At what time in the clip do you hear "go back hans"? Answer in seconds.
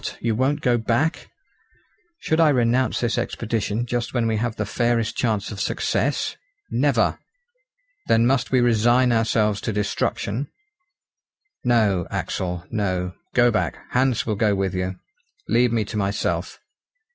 13.35-14.25